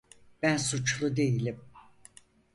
[0.41, 1.59] Ben suçlu değilim.